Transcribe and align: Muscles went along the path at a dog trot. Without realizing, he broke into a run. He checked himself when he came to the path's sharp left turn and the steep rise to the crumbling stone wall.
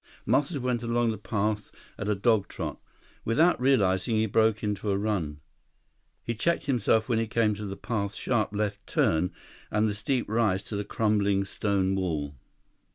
Muscles 0.25 0.57
went 0.57 0.81
along 0.81 1.11
the 1.11 1.17
path 1.19 1.71
at 1.95 2.09
a 2.09 2.15
dog 2.15 2.47
trot. 2.47 2.79
Without 3.23 3.61
realizing, 3.61 4.15
he 4.15 4.25
broke 4.25 4.63
into 4.63 4.89
a 4.89 4.97
run. 4.97 5.41
He 6.23 6.33
checked 6.33 6.65
himself 6.65 7.07
when 7.07 7.19
he 7.19 7.27
came 7.27 7.53
to 7.53 7.67
the 7.67 7.77
path's 7.77 8.15
sharp 8.15 8.51
left 8.51 8.87
turn 8.87 9.31
and 9.69 9.87
the 9.87 9.93
steep 9.93 10.27
rise 10.27 10.63
to 10.63 10.75
the 10.75 10.83
crumbling 10.83 11.45
stone 11.45 11.93
wall. 11.93 12.33